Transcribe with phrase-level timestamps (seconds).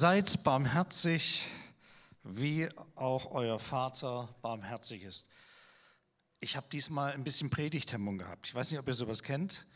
[0.00, 1.46] Seid barmherzig,
[2.22, 5.28] wie auch euer Vater barmherzig ist.
[6.38, 8.46] Ich habe diesmal ein bisschen Predigthemmung gehabt.
[8.46, 9.66] Ich weiß nicht, ob ihr sowas kennt.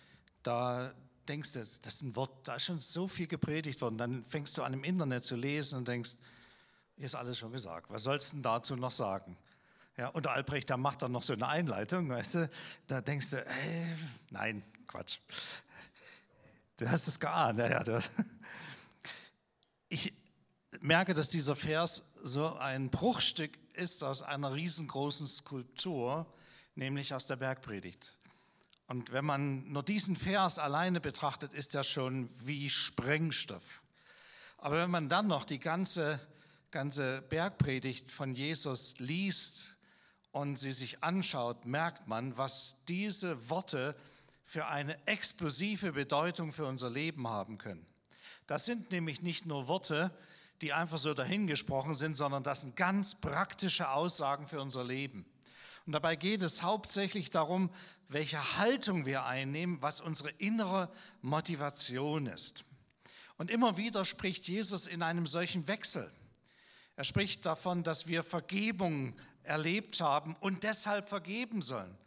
[0.43, 0.95] Da
[1.29, 3.99] denkst du, das ist ein Wort, da ist schon so viel gepredigt worden.
[3.99, 6.13] Dann fängst du an im Internet zu lesen und denkst,
[6.97, 7.91] hier ist alles schon gesagt.
[7.91, 9.37] Was sollst du denn dazu noch sagen?
[9.99, 12.51] Ja, und Albrecht, der macht dann noch so eine Einleitung, weißt du,
[12.87, 13.95] da denkst du, äh,
[14.31, 15.19] nein, Quatsch.
[16.79, 18.11] Du hast es geahnt, ja, du hast,
[19.95, 20.13] ich
[20.81, 26.27] merke, dass dieser Vers so ein Bruchstück ist aus einer riesengroßen Skulptur,
[26.75, 28.19] nämlich aus der Bergpredigt.
[28.89, 33.83] Und wenn man nur diesen Vers alleine betrachtet, ist er schon wie Sprengstoff.
[34.59, 36.19] Aber wenn man dann noch die ganze,
[36.73, 39.77] ganze Bergpredigt von Jesus liest
[40.33, 43.95] und sie sich anschaut, merkt man, was diese Worte
[44.45, 47.87] für eine explosive Bedeutung für unser Leben haben können.
[48.47, 50.11] Das sind nämlich nicht nur Worte,
[50.61, 55.27] die einfach so dahingesprochen sind, sondern das sind ganz praktische Aussagen für unser Leben.
[55.87, 57.71] Und dabei geht es hauptsächlich darum,
[58.09, 62.65] welche Haltung wir einnehmen, was unsere innere Motivation ist.
[63.37, 66.11] Und immer wieder spricht Jesus in einem solchen Wechsel.
[66.97, 71.99] Er spricht davon, dass wir Vergebung erlebt haben und deshalb vergeben sollen.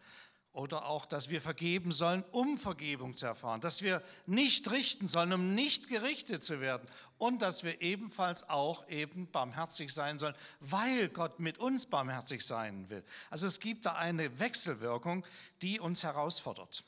[0.58, 3.62] Oder auch, dass wir vergeben sollen, um Vergebung zu erfahren.
[3.62, 6.90] Dass wir nicht richten sollen, um nicht gerichtet zu werden.
[7.20, 12.90] Und dass wir ebenfalls auch eben barmherzig sein sollen, weil Gott mit uns barmherzig sein
[12.90, 13.04] will.
[13.30, 15.28] Also es gibt da eine Wechselwirkung,
[15.62, 16.84] die uns herausfordert.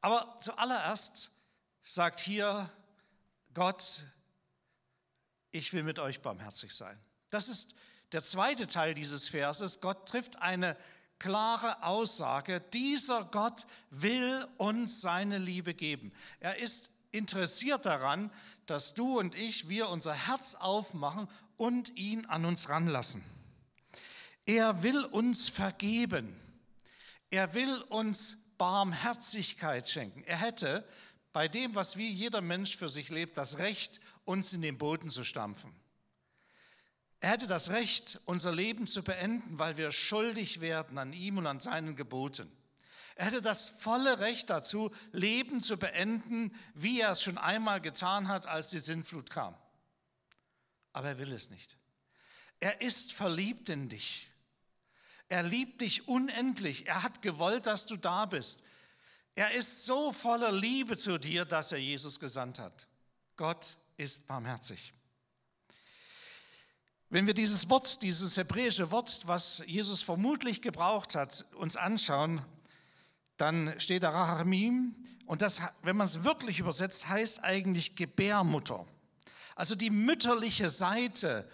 [0.00, 1.30] Aber zuallererst
[1.84, 2.68] sagt hier
[3.54, 4.02] Gott,
[5.52, 6.98] ich will mit euch barmherzig sein.
[7.30, 7.76] Das ist
[8.10, 9.80] der zweite Teil dieses Verses.
[9.80, 10.76] Gott trifft eine
[11.18, 16.12] klare Aussage, dieser Gott will uns seine Liebe geben.
[16.40, 18.30] Er ist interessiert daran,
[18.66, 23.24] dass du und ich, wir unser Herz aufmachen und ihn an uns ranlassen.
[24.44, 26.40] Er will uns vergeben.
[27.30, 30.22] Er will uns Barmherzigkeit schenken.
[30.24, 30.86] Er hätte
[31.32, 35.10] bei dem, was wie jeder Mensch für sich lebt, das Recht, uns in den Boden
[35.10, 35.74] zu stampfen.
[37.20, 41.46] Er hätte das Recht, unser Leben zu beenden, weil wir schuldig werden an ihm und
[41.46, 42.50] an seinen Geboten.
[43.14, 48.28] Er hätte das volle Recht dazu, Leben zu beenden, wie er es schon einmal getan
[48.28, 49.56] hat, als die Sintflut kam.
[50.92, 51.78] Aber er will es nicht.
[52.60, 54.30] Er ist verliebt in dich.
[55.28, 56.86] Er liebt dich unendlich.
[56.86, 58.62] Er hat gewollt, dass du da bist.
[59.34, 62.86] Er ist so voller Liebe zu dir, dass er Jesus gesandt hat.
[63.36, 64.92] Gott ist barmherzig.
[67.08, 72.44] Wenn wir dieses Wort, dieses hebräische Wort, was Jesus vermutlich gebraucht hat, uns anschauen,
[73.36, 74.96] dann steht da Rahamim
[75.26, 78.86] und das, wenn man es wirklich übersetzt, heißt eigentlich Gebärmutter.
[79.54, 81.48] Also die mütterliche Seite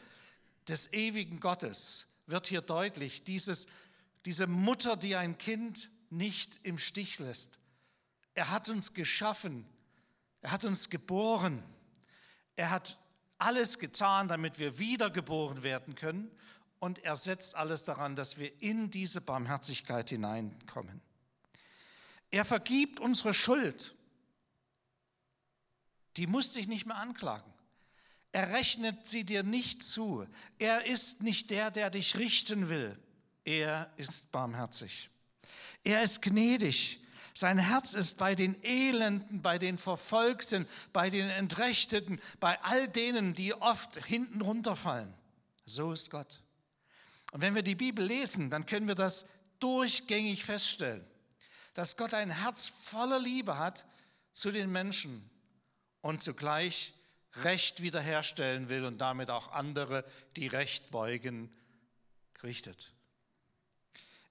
[0.68, 3.24] des ewigen Gottes wird hier deutlich.
[3.24, 3.66] Dieses,
[4.24, 7.58] diese Mutter, die ein Kind nicht im Stich lässt.
[8.34, 9.66] Er hat uns geschaffen,
[10.40, 11.62] er hat uns geboren,
[12.56, 12.98] er hat
[13.42, 16.30] alles getan, damit wir wiedergeboren werden können
[16.78, 21.00] und er setzt alles daran, dass wir in diese Barmherzigkeit hineinkommen.
[22.30, 23.94] Er vergibt unsere Schuld.
[26.16, 27.52] Die muss dich nicht mehr anklagen.
[28.32, 30.26] Er rechnet sie dir nicht zu.
[30.58, 32.98] Er ist nicht der, der dich richten will.
[33.44, 35.10] Er ist barmherzig.
[35.84, 37.01] Er ist gnädig.
[37.34, 43.34] Sein Herz ist bei den Elenden, bei den Verfolgten, bei den Entrechteten, bei all denen,
[43.34, 45.12] die oft hinten runterfallen.
[45.64, 46.42] So ist Gott.
[47.32, 49.26] Und wenn wir die Bibel lesen, dann können wir das
[49.60, 51.04] durchgängig feststellen,
[51.72, 53.86] dass Gott ein Herz voller Liebe hat
[54.32, 55.30] zu den Menschen
[56.02, 56.92] und zugleich
[57.36, 60.04] Recht wiederherstellen will und damit auch andere,
[60.36, 61.50] die Recht beugen,
[62.42, 62.92] richtet.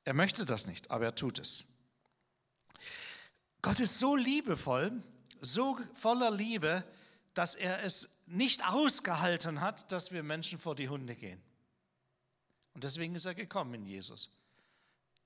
[0.03, 1.66] Er möchte das nicht, aber er tut es.
[3.61, 4.91] Gott ist so liebevoll,
[5.39, 6.83] so voller Liebe,
[7.33, 11.41] dass er es nicht ausgehalten hat, dass wir Menschen vor die Hunde gehen.
[12.74, 14.30] Und deswegen ist er gekommen in Jesus.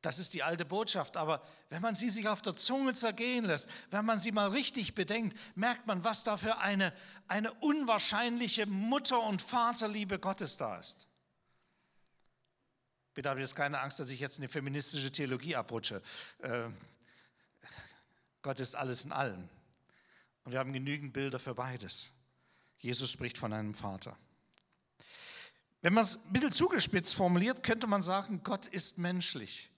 [0.01, 3.68] Das ist die alte Botschaft, aber wenn man sie sich auf der Zunge zergehen lässt,
[3.89, 6.94] wenn man sie mal richtig bedenkt, merkt man, was da für eine,
[7.27, 11.07] eine unwahrscheinliche Mutter- und Vaterliebe Gottes da ist.
[13.15, 16.04] Bitte habe jetzt keine Angst, dass ich jetzt eine feministische Theologie abrutsche.
[18.45, 19.50] Gott ist alles in allem.
[20.44, 22.12] Und wir haben genügend Bilder für beides.
[22.77, 24.15] Jesus spricht von einem Vater.
[25.81, 29.71] Wenn man es ein bisschen zugespitzt formuliert, könnte man sagen, Gott ist menschlich.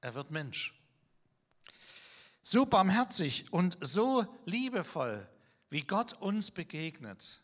[0.00, 0.74] Er wird Mensch.
[2.42, 5.28] So barmherzig und so liebevoll,
[5.68, 7.42] wie Gott uns begegnet,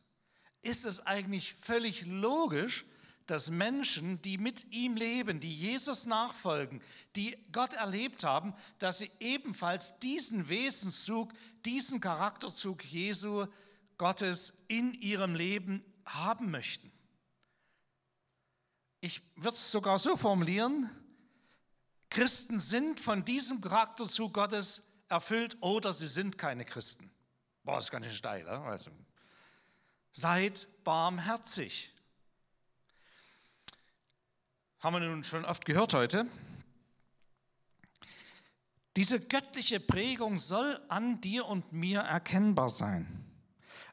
[0.62, 2.86] ist es eigentlich völlig logisch,
[3.26, 6.82] dass Menschen, die mit ihm leben, die Jesus nachfolgen,
[7.16, 11.32] die Gott erlebt haben, dass sie ebenfalls diesen Wesenszug,
[11.64, 13.46] diesen Charakterzug Jesu
[13.96, 16.92] Gottes in ihrem Leben haben möchten.
[19.00, 20.90] Ich würde es sogar so formulieren,
[22.10, 27.10] Christen sind von diesem Charakterzug Gottes erfüllt oder sie sind keine Christen.
[27.64, 28.48] Boah, das ist ganz schön steil.
[28.48, 28.90] Also,
[30.12, 31.93] seid barmherzig.
[34.84, 36.26] Haben wir nun schon oft gehört heute.
[38.96, 43.24] Diese göttliche Prägung soll an dir und mir erkennbar sein.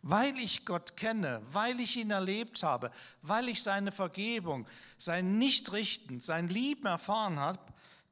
[0.01, 2.91] Weil ich Gott kenne, weil ich ihn erlebt habe,
[3.21, 4.67] weil ich seine Vergebung,
[4.97, 7.61] sein Nichtrichten, sein Lieben erfahren habe,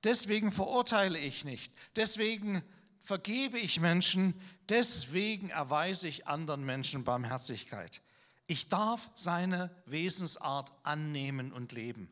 [0.05, 1.73] deswegen verurteile ich nicht.
[1.97, 2.63] Deswegen
[3.01, 4.33] vergebe ich Menschen,
[4.69, 8.01] deswegen erweise ich anderen Menschen Barmherzigkeit.
[8.47, 12.09] Ich darf seine Wesensart annehmen und leben.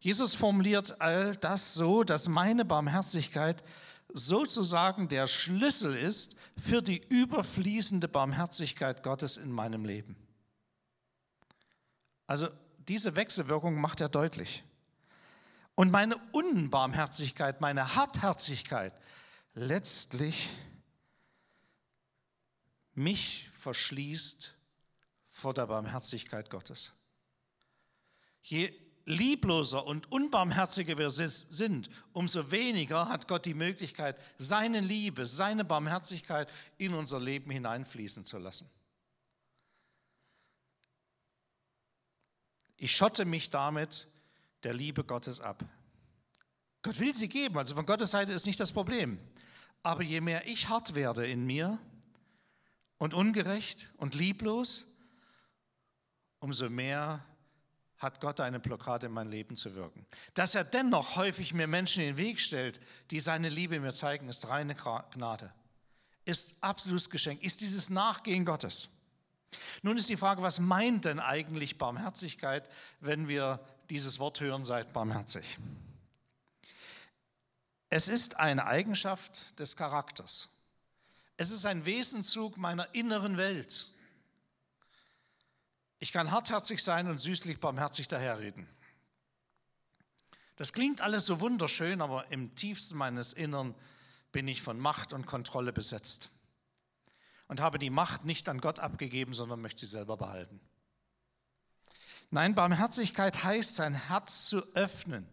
[0.00, 3.62] Jesus formuliert all das so, dass meine Barmherzigkeit
[4.12, 10.16] sozusagen der Schlüssel ist für die überfließende Barmherzigkeit Gottes in meinem Leben.
[12.26, 12.48] Also
[12.88, 14.64] diese Wechselwirkung macht er deutlich.
[15.74, 18.94] Und meine Unbarmherzigkeit, meine Hartherzigkeit
[19.54, 20.50] letztlich
[22.94, 24.54] mich verschließt
[25.28, 26.92] vor der Barmherzigkeit Gottes.
[28.42, 28.72] Je
[29.10, 36.50] liebloser und unbarmherziger wir sind, umso weniger hat Gott die Möglichkeit, seine Liebe, seine Barmherzigkeit
[36.78, 38.70] in unser Leben hineinfließen zu lassen.
[42.76, 44.08] Ich schotte mich damit
[44.62, 45.64] der Liebe Gottes ab.
[46.82, 49.18] Gott will sie geben, also von Gottes Seite ist nicht das Problem.
[49.82, 51.78] Aber je mehr ich hart werde in mir
[52.98, 54.86] und ungerecht und lieblos,
[56.38, 57.24] umso mehr
[58.00, 60.06] hat Gott eine Blockade in mein Leben zu wirken.
[60.34, 62.80] Dass er dennoch häufig mir Menschen in den Weg stellt,
[63.10, 65.52] die seine Liebe mir zeigen, ist reine Gnade.
[66.24, 68.88] Ist absolutes Geschenk, ist dieses Nachgehen Gottes.
[69.82, 72.68] Nun ist die Frage, was meint denn eigentlich Barmherzigkeit,
[73.00, 73.60] wenn wir
[73.90, 75.58] dieses Wort hören, seid barmherzig?
[77.90, 80.48] Es ist eine Eigenschaft des Charakters.
[81.36, 83.88] Es ist ein Wesenzug meiner inneren Welt.
[86.00, 88.66] Ich kann hartherzig sein und süßlich barmherzig daherreden.
[90.56, 93.74] Das klingt alles so wunderschön, aber im tiefsten meines Innern
[94.32, 96.30] bin ich von Macht und Kontrolle besetzt
[97.48, 100.60] und habe die Macht nicht an Gott abgegeben, sondern möchte sie selber behalten.
[102.30, 105.28] Nein, Barmherzigkeit heißt, sein Herz zu öffnen.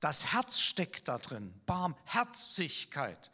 [0.00, 1.54] Das Herz steckt da drin.
[1.64, 3.30] Barmherzigkeit.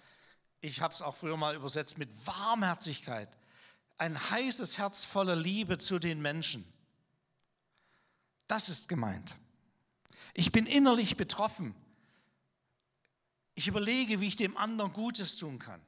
[0.60, 3.28] Ich habe es auch früher mal übersetzt mit Warmherzigkeit
[3.98, 6.64] ein heißes Herz voller Liebe zu den Menschen.
[8.46, 9.36] Das ist gemeint.
[10.34, 11.74] Ich bin innerlich betroffen.
[13.54, 15.80] Ich überlege, wie ich dem anderen Gutes tun kann.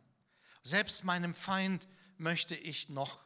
[0.63, 3.21] Selbst meinem Feind möchte ich noch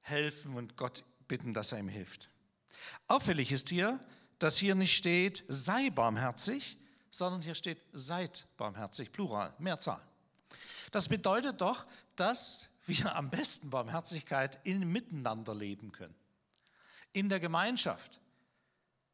[0.00, 2.28] helfen und Gott bitten, dass er ihm hilft.
[3.06, 3.98] Auffällig ist hier,
[4.38, 6.78] dass hier nicht steht, sei barmherzig,
[7.10, 10.00] sondern hier steht, seid barmherzig, Plural, Mehrzahl.
[10.92, 11.86] Das bedeutet doch,
[12.16, 16.14] dass wir am besten Barmherzigkeit in Miteinander leben können.
[17.12, 18.20] In der Gemeinschaft.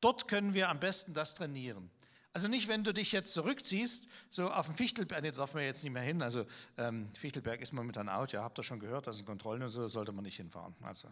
[0.01, 1.91] Dort können wir am besten das trainieren.
[2.33, 5.63] Also nicht, wenn du dich jetzt zurückziehst, so auf dem Fichtelberg, nee, da darf man
[5.63, 6.45] jetzt nicht mehr hin, also
[6.77, 9.89] ähm, Fichtelberg ist einem Auto, ja, habt ihr schon gehört, das sind Kontrollen und so,
[9.89, 10.75] sollte man nicht hinfahren.
[10.83, 11.09] Also,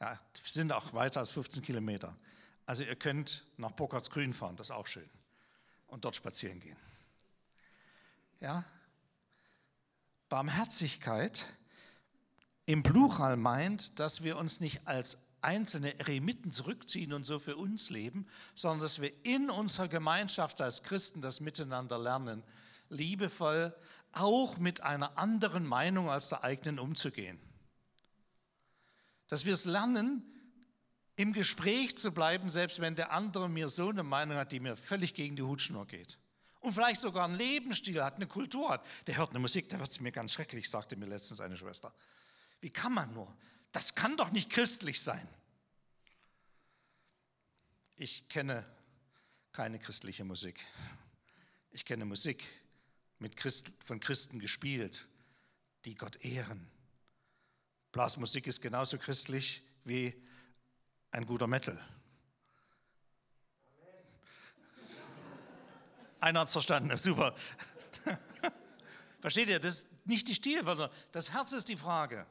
[0.00, 2.16] ja, sind auch weiter als 15 Kilometer.
[2.64, 5.10] Also ihr könnt nach Burkhardsgrün fahren, das ist auch schön.
[5.88, 6.76] Und dort spazieren gehen.
[8.38, 8.64] Ja,
[10.28, 11.52] Barmherzigkeit
[12.66, 17.90] im Plural meint, dass wir uns nicht als einzelne Eremiten zurückziehen und so für uns
[17.90, 22.42] leben, sondern dass wir in unserer Gemeinschaft als Christen das Miteinander lernen,
[22.88, 23.74] liebevoll
[24.12, 27.38] auch mit einer anderen Meinung als der eigenen umzugehen.
[29.28, 30.22] Dass wir es lernen,
[31.16, 34.76] im Gespräch zu bleiben, selbst wenn der andere mir so eine Meinung hat, die mir
[34.76, 36.18] völlig gegen die Hutschnur geht.
[36.60, 38.84] Und vielleicht sogar einen Lebensstil hat, eine Kultur hat.
[39.06, 41.92] Der hört eine Musik, da wird es mir ganz schrecklich, sagte mir letztens eine Schwester.
[42.62, 43.36] Wie kann man nur?
[43.72, 45.28] Das kann doch nicht christlich sein.
[47.96, 48.64] Ich kenne
[49.52, 50.64] keine christliche Musik.
[51.72, 52.44] Ich kenne Musik
[53.18, 55.06] mit Christ, von Christen gespielt,
[55.84, 56.70] die Gott ehren.
[57.90, 60.14] Blasmusik ist genauso christlich wie
[61.10, 61.78] ein guter Metal.
[66.20, 67.34] Einer hat es verstanden, super.
[69.20, 72.24] Versteht ihr, das, nicht die Stilwörter, das Herz ist die Frage.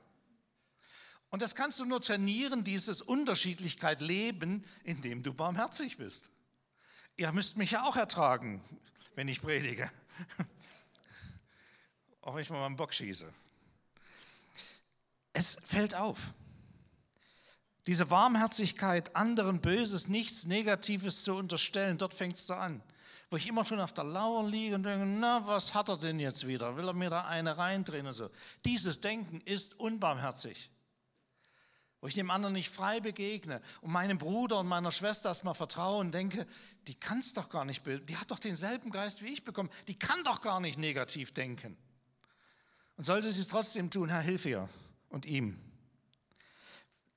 [1.31, 6.29] Und das kannst du nur trainieren, dieses Unterschiedlichkeit leben, indem du barmherzig bist.
[7.15, 8.61] Ihr müsst mich ja auch ertragen,
[9.15, 9.89] wenn ich predige.
[12.21, 13.33] Auch wenn ich mal meinen Bock schieße.
[15.33, 16.33] Es fällt auf.
[17.87, 22.83] Diese Warmherzigkeit, anderen Böses, nichts Negatives zu unterstellen, dort fängt es so an.
[23.31, 26.19] Wo ich immer schon auf der Lauer liege und denke, na, was hat er denn
[26.19, 26.77] jetzt wieder?
[26.77, 28.29] Will er mir da eine reindrehen und so?
[28.65, 30.69] Dieses Denken ist unbarmherzig
[32.01, 35.99] wo ich dem anderen nicht frei begegne und meinem Bruder und meiner Schwester erstmal vertraue
[35.99, 36.47] und denke,
[36.87, 39.97] die kann es doch gar nicht, die hat doch denselben Geist wie ich bekommen, die
[39.97, 41.77] kann doch gar nicht negativ denken.
[42.97, 44.67] Und sollte sie es trotzdem tun, Herr, hilf ihr
[45.09, 45.59] und ihm.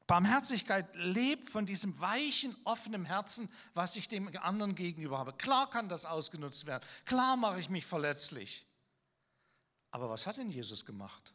[0.06, 5.32] Barmherzigkeit lebt von diesem weichen, offenen Herzen, was ich dem anderen gegenüber habe.
[5.32, 8.66] Klar kann das ausgenutzt werden, klar mache ich mich verletzlich.
[9.90, 11.33] Aber was hat denn Jesus gemacht?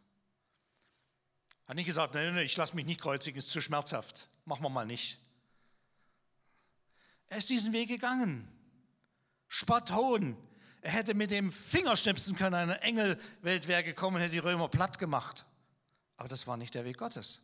[1.69, 4.27] Hat nicht gesagt, nein, nein, ich lasse mich nicht kreuzigen, ist zu schmerzhaft.
[4.43, 5.19] Machen wir mal nicht.
[7.27, 8.51] Er ist diesen Weg gegangen.
[9.47, 10.35] Spatton.
[10.81, 14.97] Er hätte mit dem Finger schnipsen können, eine Engelwelt wäre gekommen hätte die Römer platt
[14.97, 15.45] gemacht.
[16.17, 17.43] Aber das war nicht der Weg Gottes.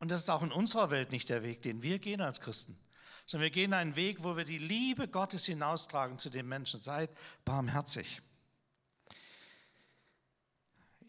[0.00, 2.76] Und das ist auch in unserer Welt nicht der Weg, den wir gehen als Christen.
[3.24, 6.80] Sondern wir gehen einen Weg, wo wir die Liebe Gottes hinaustragen zu den Menschen.
[6.80, 7.08] Seid
[7.44, 8.20] barmherzig.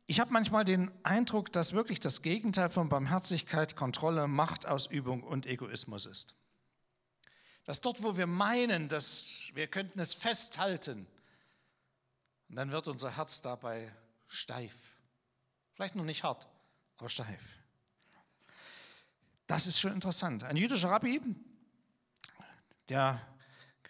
[0.08, 6.06] Ich habe manchmal den Eindruck, dass wirklich das Gegenteil von Barmherzigkeit Kontrolle, Machtausübung und Egoismus
[6.06, 6.36] ist.
[7.64, 11.08] Dass dort, wo wir meinen, dass wir könnten es festhalten,
[12.50, 13.92] und dann wird unser Herz dabei
[14.28, 14.92] steif.
[15.74, 16.48] Vielleicht noch nicht hart,
[16.98, 17.42] aber steif.
[19.48, 20.44] Das ist schon interessant.
[20.44, 21.22] Ein jüdischer Rabbi,
[22.90, 23.20] der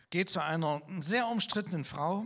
[0.09, 2.25] geht zu einer sehr umstrittenen Frau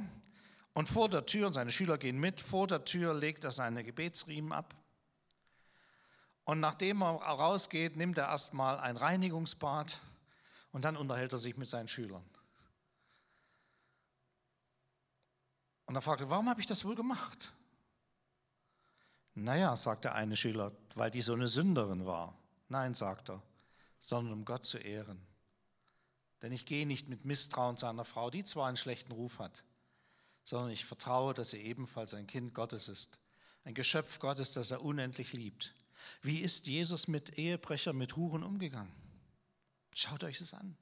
[0.74, 3.84] und vor der Tür, und seine Schüler gehen mit, vor der Tür legt er seine
[3.84, 4.76] Gebetsriemen ab.
[6.46, 10.00] Und nachdem er rausgeht, nimmt er erstmal ein Reinigungsbad
[10.72, 12.24] und dann unterhält er sich mit seinen Schülern.
[15.86, 17.52] Und er fragt warum habe ich das wohl gemacht?
[19.34, 22.38] Naja, sagt der eine Schüler, weil die so eine Sünderin war.
[22.68, 23.42] Nein, sagt er,
[24.00, 25.20] sondern um Gott zu ehren.
[26.42, 29.64] Denn ich gehe nicht mit Misstrauen zu einer Frau, die zwar einen schlechten Ruf hat,
[30.50, 33.20] sondern ich vertraue, dass er ebenfalls ein Kind Gottes ist,
[33.66, 35.76] ein Geschöpf Gottes, das er unendlich liebt.
[36.24, 38.92] Wie ist Jesus mit Ehebrechern, mit Huren umgegangen?
[39.94, 40.76] Schaut euch das an.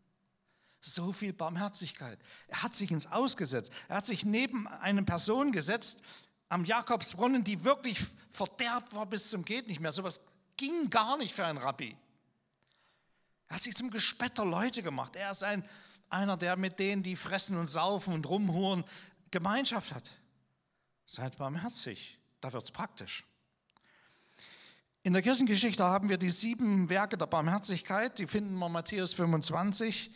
[0.80, 2.18] So viel Barmherzigkeit.
[2.48, 3.74] Er hat sich ins Ausgesetzt.
[3.90, 6.02] Er hat sich neben eine Person gesetzt
[6.48, 9.92] am Jakobsbrunnen, die wirklich verderbt war bis zum geht nicht mehr.
[9.92, 10.22] Sowas
[10.56, 11.98] ging gar nicht für einen Rabbi.
[13.50, 15.18] Er hat sich zum Gespött der Leute gemacht.
[15.18, 15.68] Er ist ein,
[16.10, 18.86] einer, der mit denen, die fressen und saufen und rumhuren,
[19.32, 20.12] Gemeinschaft hat.
[21.06, 23.24] Seid barmherzig, da wird es praktisch.
[25.04, 30.12] In der Kirchengeschichte haben wir die sieben Werke der Barmherzigkeit, die finden wir Matthäus 25.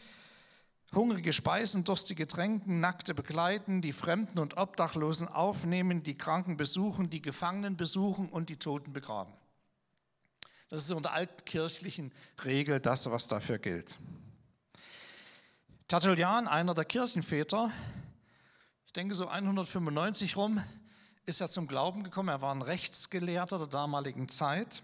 [0.94, 7.22] Hungrige speisen, durstige tränken, Nackte begleiten, die Fremden und Obdachlosen aufnehmen, die Kranken besuchen, die
[7.22, 9.32] Gefangenen besuchen und die Toten begraben.
[10.70, 12.12] Das ist unter altkirchlichen
[12.44, 13.98] Regel das, was dafür gilt.
[15.88, 17.72] Tertullian, einer der Kirchenväter,
[18.92, 20.62] ich denke so 195 rum,
[21.26, 22.28] ist er zum Glauben gekommen.
[22.28, 24.84] Er war ein Rechtsgelehrter der damaligen Zeit.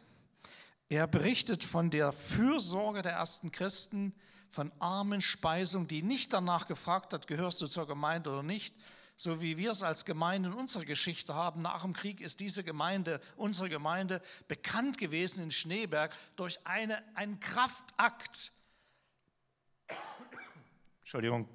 [0.88, 4.16] Er berichtet von der Fürsorge der ersten Christen,
[4.50, 8.74] von armen Speisung, die nicht danach gefragt hat, gehörst du zur Gemeinde oder nicht,
[9.18, 11.62] so wie wir es als Gemeinde in unserer Geschichte haben.
[11.62, 17.42] Nach dem Krieg ist diese Gemeinde, unsere Gemeinde, bekannt gewesen in Schneeberg durch eine, einen
[17.42, 18.54] Kraftakt.
[21.02, 21.50] Entschuldigung,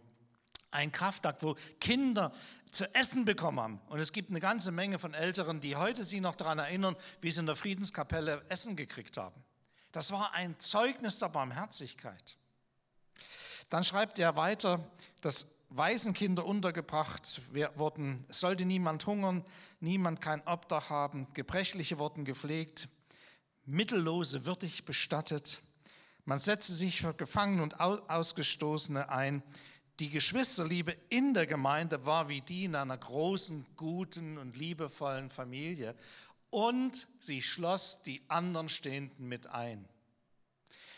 [0.73, 2.33] ein Kraftakt, wo Kinder
[2.71, 3.81] zu essen bekommen haben.
[3.88, 7.31] Und es gibt eine ganze Menge von Älteren, die heute sich noch daran erinnern, wie
[7.31, 9.43] sie in der Friedenskapelle Essen gekriegt haben.
[9.93, 12.37] Das war ein Zeugnis der Barmherzigkeit.
[13.69, 14.81] Dann schreibt er weiter,
[15.21, 17.41] dass Waisenkinder untergebracht
[17.76, 19.45] wurden, es sollte niemand hungern,
[19.81, 22.88] niemand kein Obdach haben, Gebrechliche wurden gepflegt,
[23.64, 25.61] Mittellose würdig bestattet,
[26.25, 29.43] man setzte sich für Gefangene und Ausgestoßene ein,
[30.02, 35.94] die Geschwisterliebe in der Gemeinde war wie die in einer großen, guten und liebevollen Familie.
[36.50, 39.88] Und sie schloss die anderen Stehenden mit ein.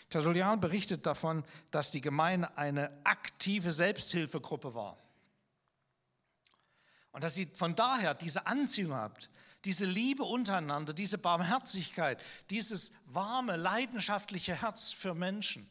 [0.09, 4.97] Tertullian berichtet davon, dass die Gemeinde eine aktive Selbsthilfegruppe war.
[7.13, 9.29] Und dass sie von daher diese Anziehung habt,
[9.67, 12.19] diese Liebe untereinander, diese Barmherzigkeit,
[12.49, 15.69] dieses warme, leidenschaftliche Herz für Menschen.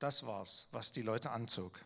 [0.00, 1.78] Das war's, was die Leute anzog.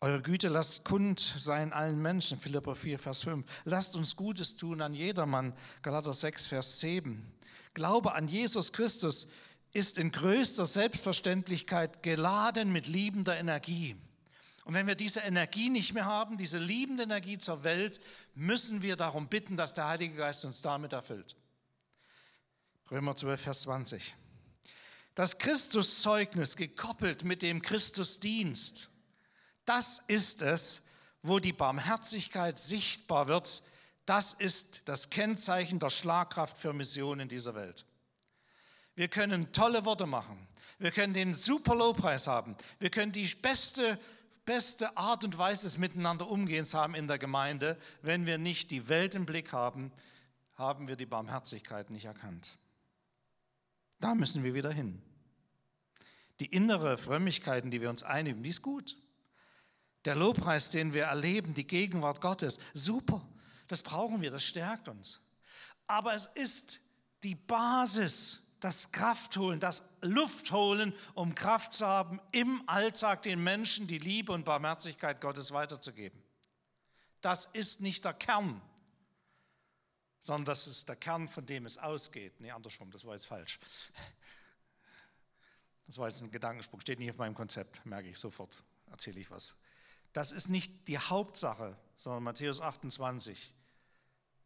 [0.00, 3.46] Eure Güte lasst kund sein allen Menschen, Philippa 4, Vers 5.
[3.64, 7.32] Lasst uns Gutes tun an jedermann, Galater 6, Vers 7.
[7.72, 9.30] Glaube an Jesus Christus
[9.72, 13.96] ist in größter Selbstverständlichkeit geladen mit liebender Energie.
[14.64, 18.00] Und wenn wir diese Energie nicht mehr haben, diese liebende Energie zur Welt,
[18.34, 21.36] müssen wir darum bitten, dass der Heilige Geist uns damit erfüllt.
[22.90, 24.14] Römer 12, Vers 20.
[25.14, 28.90] Das Christuszeugnis gekoppelt mit dem Christusdienst
[29.64, 30.82] das ist es,
[31.22, 33.62] wo die Barmherzigkeit sichtbar wird.
[34.06, 37.86] Das ist das Kennzeichen der Schlagkraft für Missionen in dieser Welt.
[38.94, 40.46] Wir können tolle Worte machen.
[40.78, 42.56] Wir können den super Lobpreis haben.
[42.78, 43.98] Wir können die beste,
[44.44, 47.78] beste Art und Weise des Miteinander Umgehens haben in der Gemeinde.
[48.02, 49.90] Wenn wir nicht die Welt im Blick haben,
[50.56, 52.56] haben wir die Barmherzigkeit nicht erkannt.
[54.04, 55.00] Da müssen wir wieder hin.
[56.38, 58.98] Die innere Frömmigkeiten, die wir uns einüben, die ist gut.
[60.04, 63.26] Der Lobpreis, den wir erleben, die Gegenwart Gottes, super,
[63.66, 65.26] das brauchen wir, das stärkt uns.
[65.86, 66.82] Aber es ist
[67.22, 73.96] die Basis, das Kraftholen, das Luftholen, um Kraft zu haben, im Alltag den Menschen die
[73.96, 76.22] Liebe und Barmherzigkeit Gottes weiterzugeben.
[77.22, 78.60] Das ist nicht der Kern,
[80.24, 82.40] sondern das ist der Kern, von dem es ausgeht.
[82.40, 83.60] Nee, andersrum, das war jetzt falsch.
[85.86, 89.30] Das war jetzt ein Gedankensprung, steht nicht auf meinem Konzept, merke ich sofort, erzähle ich
[89.30, 89.54] was.
[90.14, 93.52] Das ist nicht die Hauptsache, sondern Matthäus 28.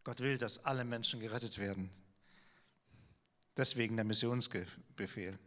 [0.02, 1.90] Gott will, dass alle Menschen gerettet werden.
[3.56, 5.38] Deswegen der Missionsbefehl.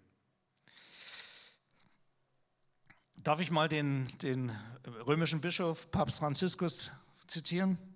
[3.17, 4.57] Darf ich mal den, den
[5.05, 6.89] römischen Bischof Papst Franziskus
[7.27, 7.90] zitieren?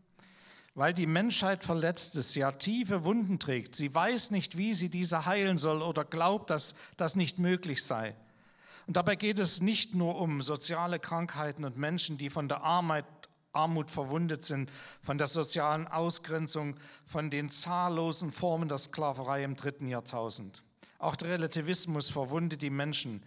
[0.75, 5.25] Weil die Menschheit verletzt ist, ja tiefe Wunden trägt, sie weiß nicht, wie sie diese
[5.25, 8.13] heilen soll oder glaubt, dass das nicht möglich sei.
[8.85, 13.05] Und dabei geht es nicht nur um soziale Krankheiten und Menschen, die von der Armut,
[13.53, 14.69] Armut verwundet sind,
[15.01, 20.61] von der sozialen Ausgrenzung, von den zahllosen Formen der Sklaverei im dritten Jahrtausend.
[20.99, 23.23] Auch der Relativismus verwundet die Menschen.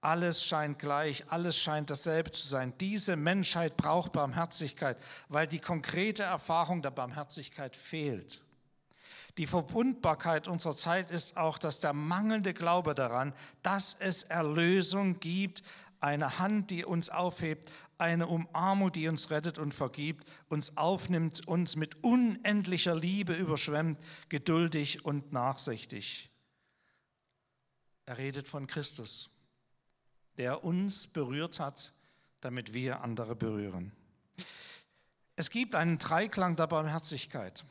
[0.00, 2.72] Alles scheint gleich, alles scheint dasselbe zu sein.
[2.78, 4.96] Diese Menschheit braucht Barmherzigkeit,
[5.28, 8.42] weil die konkrete Erfahrung der Barmherzigkeit fehlt.
[9.38, 13.32] Die Verbundbarkeit unserer Zeit ist auch, dass der mangelnde Glaube daran,
[13.62, 15.62] dass es Erlösung gibt,
[16.00, 21.74] eine Hand, die uns aufhebt, eine Umarmung, die uns rettet und vergibt, uns aufnimmt, uns
[21.74, 26.30] mit unendlicher Liebe überschwemmt, geduldig und nachsichtig.
[28.06, 29.37] Er redet von Christus,
[30.38, 31.92] der uns berührt hat,
[32.40, 33.92] damit wir andere berühren.
[35.36, 37.64] Es gibt einen Dreiklang der Barmherzigkeit.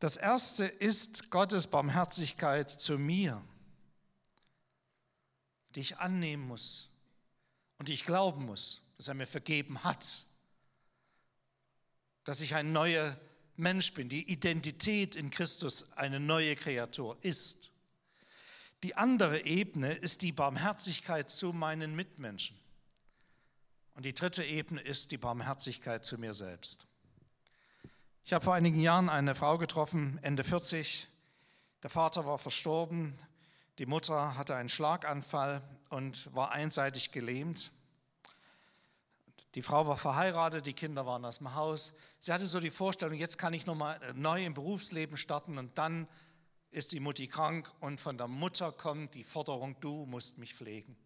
[0.00, 3.42] Das erste ist Gottes Barmherzigkeit zu mir,
[5.74, 6.90] die ich annehmen muss
[7.78, 10.26] und die ich glauben muss, dass er mir vergeben hat,
[12.24, 13.18] dass ich ein neuer
[13.56, 17.73] Mensch bin, die Identität in Christus eine neue Kreatur ist.
[18.84, 22.54] Die andere Ebene ist die Barmherzigkeit zu meinen Mitmenschen.
[23.94, 26.86] Und die dritte Ebene ist die Barmherzigkeit zu mir selbst.
[28.26, 31.08] Ich habe vor einigen Jahren eine Frau getroffen, Ende 40.
[31.82, 33.14] Der Vater war verstorben,
[33.78, 37.72] die Mutter hatte einen Schlaganfall und war einseitig gelähmt.
[39.54, 41.94] Die Frau war verheiratet, die Kinder waren aus dem Haus.
[42.18, 46.06] Sie hatte so die Vorstellung, jetzt kann ich nochmal neu im Berufsleben starten und dann
[46.74, 50.96] ist die Mutti krank und von der Mutter kommt die Forderung, du musst mich pflegen.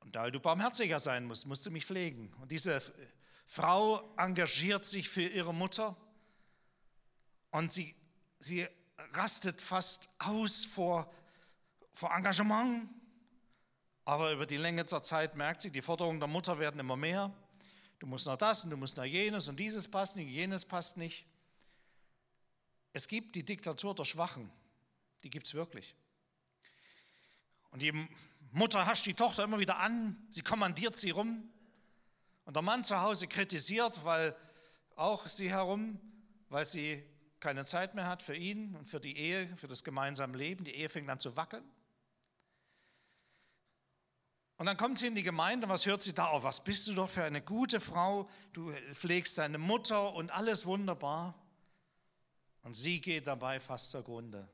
[0.00, 2.32] Und da du barmherziger sein musst, musst du mich pflegen.
[2.40, 2.80] Und diese
[3.46, 5.96] Frau engagiert sich für ihre Mutter
[7.50, 7.94] und sie,
[8.38, 8.66] sie
[9.12, 11.12] rastet fast aus vor,
[11.92, 12.88] vor Engagement.
[14.04, 17.32] Aber über die Länge der Zeit merkt sie, die Forderungen der Mutter werden immer mehr.
[17.98, 20.96] Du musst noch das und du musst noch jenes und dieses passt nicht, jenes passt
[20.96, 21.27] nicht.
[22.92, 24.50] Es gibt die Diktatur der Schwachen,
[25.22, 25.94] die gibt es wirklich.
[27.70, 27.92] Und die
[28.52, 31.50] Mutter hascht die Tochter immer wieder an, sie kommandiert sie rum.
[32.44, 34.34] Und der Mann zu Hause kritisiert, weil
[34.96, 36.00] auch sie herum,
[36.48, 37.04] weil sie
[37.40, 40.64] keine Zeit mehr hat für ihn und für die Ehe, für das gemeinsame Leben.
[40.64, 41.64] Die Ehe fängt an zu wackeln.
[44.56, 46.42] Und dann kommt sie in die Gemeinde, was hört sie da auf?
[46.42, 48.28] Was bist du doch für eine gute Frau?
[48.52, 51.34] Du pflegst deine Mutter und alles wunderbar.
[52.62, 54.48] Und sie geht dabei fast zugrunde.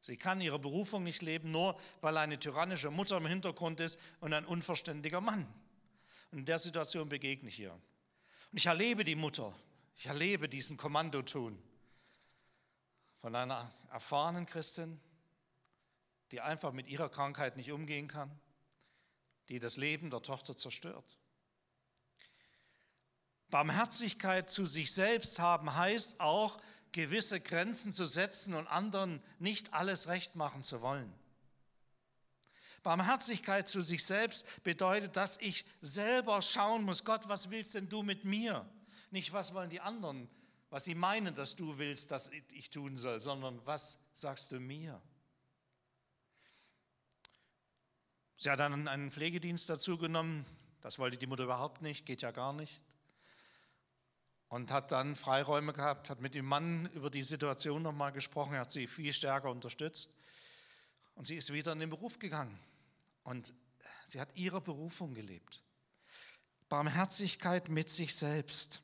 [0.00, 4.32] Sie kann ihre Berufung nicht leben, nur weil eine tyrannische Mutter im Hintergrund ist und
[4.32, 5.46] ein unverständiger Mann.
[6.30, 7.72] Und in der Situation begegne ich ihr.
[7.72, 9.54] Und ich erlebe die Mutter,
[9.96, 11.60] ich erlebe diesen Kommandoton
[13.20, 15.00] von einer erfahrenen Christin,
[16.30, 18.30] die einfach mit ihrer Krankheit nicht umgehen kann,
[19.48, 21.18] die das Leben der Tochter zerstört.
[23.50, 26.58] Barmherzigkeit zu sich selbst haben heißt auch,
[26.92, 31.12] gewisse Grenzen zu setzen und anderen nicht alles recht machen zu wollen.
[32.82, 38.02] Barmherzigkeit zu sich selbst bedeutet, dass ich selber schauen muss, Gott, was willst denn du
[38.02, 38.68] mit mir?
[39.10, 40.28] Nicht, was wollen die anderen,
[40.70, 45.00] was sie meinen, dass du willst, dass ich tun soll, sondern was sagst du mir?
[48.38, 50.46] Sie hat dann einen Pflegedienst dazu genommen,
[50.80, 52.84] das wollte die Mutter überhaupt nicht, geht ja gar nicht
[54.48, 58.72] und hat dann Freiräume gehabt, hat mit dem Mann über die Situation nochmal gesprochen, hat
[58.72, 60.18] sie viel stärker unterstützt
[61.14, 62.58] und sie ist wieder in den Beruf gegangen
[63.24, 63.52] und
[64.06, 65.62] sie hat ihre Berufung gelebt.
[66.68, 68.82] Barmherzigkeit mit sich selbst.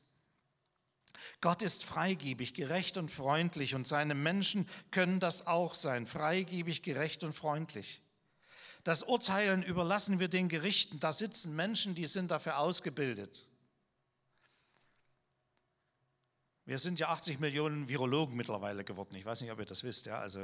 [1.41, 7.23] Gott ist freigebig, gerecht und freundlich und seine Menschen können das auch sein, freigebig, gerecht
[7.23, 8.01] und freundlich.
[8.83, 10.99] Das Urteilen überlassen wir den Gerichten.
[10.99, 13.47] Da sitzen Menschen, die sind dafür ausgebildet.
[16.65, 19.15] Wir sind ja 80 Millionen Virologen mittlerweile geworden.
[19.15, 20.07] Ich weiß nicht, ob ihr das wisst.
[20.07, 20.17] Ja?
[20.17, 20.39] Also,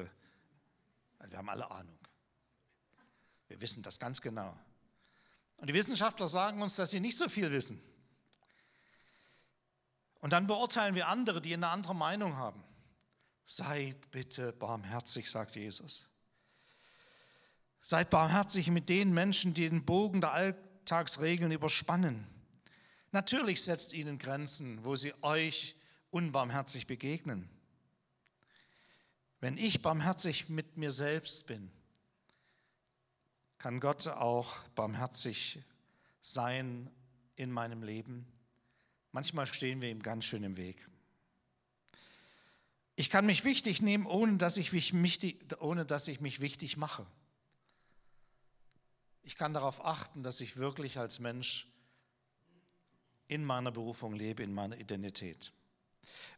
[1.27, 1.97] wir haben alle Ahnung.
[3.47, 4.55] Wir wissen das ganz genau.
[5.57, 7.81] Und die Wissenschaftler sagen uns, dass sie nicht so viel wissen.
[10.19, 12.63] Und dann beurteilen wir andere, die eine andere Meinung haben.
[13.45, 16.05] Seid bitte barmherzig, sagt Jesus.
[17.81, 22.27] Seid barmherzig mit den Menschen, die den Bogen der Alltagsregeln überspannen.
[23.11, 25.75] Natürlich setzt ihnen Grenzen, wo sie euch
[26.11, 27.49] unbarmherzig begegnen.
[29.39, 31.71] Wenn ich barmherzig mit mir selbst bin,
[33.57, 35.59] kann Gott auch barmherzig
[36.21, 36.89] sein
[37.35, 38.27] in meinem Leben.
[39.11, 40.87] Manchmal stehen wir ihm ganz schön im Weg.
[42.95, 44.93] Ich kann mich wichtig nehmen, ohne dass ich mich,
[45.59, 47.05] ohne dass ich mich wichtig mache.
[49.23, 51.67] Ich kann darauf achten, dass ich wirklich als Mensch
[53.27, 55.53] in meiner Berufung lebe, in meiner Identität.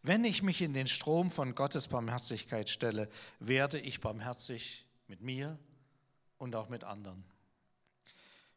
[0.02, 5.58] Wenn ich mich in den Strom von Gottes Barmherzigkeit stelle, werde ich barmherzig mit mir
[6.38, 7.24] und auch mit anderen.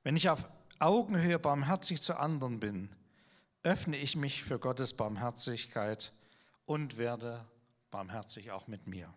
[0.02, 2.94] Wenn ich auf Augenhöhe barmherzig zu anderen bin,
[3.62, 6.12] öffne ich mich für Gottes Barmherzigkeit
[6.66, 7.44] und werde
[7.90, 9.12] barmherzig auch mit mir.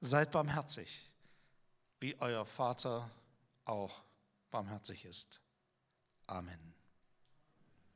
[0.00, 1.10] Seid barmherzig,
[2.00, 3.10] wie euer Vater
[3.64, 4.04] auch
[4.50, 5.40] barmherzig ist.
[6.26, 6.71] Amen.